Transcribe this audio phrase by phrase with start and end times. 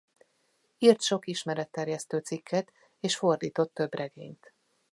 [0.77, 4.53] Írt sok ismeretterjesztő cikket és fordított több regényt.